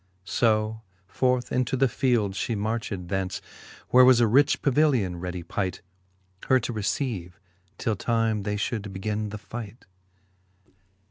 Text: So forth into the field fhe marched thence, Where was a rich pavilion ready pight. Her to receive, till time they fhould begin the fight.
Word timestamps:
So 0.25 0.81
forth 1.05 1.51
into 1.51 1.77
the 1.77 1.87
field 1.87 2.33
fhe 2.33 2.57
marched 2.57 3.09
thence, 3.09 3.39
Where 3.89 4.03
was 4.03 4.19
a 4.19 4.25
rich 4.25 4.63
pavilion 4.63 5.17
ready 5.19 5.43
pight. 5.43 5.83
Her 6.47 6.59
to 6.61 6.73
receive, 6.73 7.39
till 7.77 7.95
time 7.95 8.41
they 8.41 8.55
fhould 8.57 8.91
begin 8.91 9.29
the 9.29 9.37
fight. 9.37 9.85